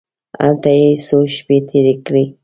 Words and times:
هلته 0.41 0.69
یې 0.79 0.89
څو 1.07 1.17
شپې 1.35 1.57
تېرې 1.69 1.93
کړې. 2.05 2.25